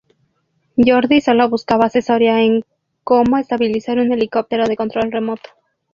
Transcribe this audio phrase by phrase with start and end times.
[0.83, 2.65] Jordi sólo buscaba asesoría en
[3.03, 5.51] cómo estabilizar un helicóptero de control remoto.